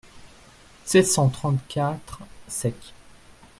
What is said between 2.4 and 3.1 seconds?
seq.).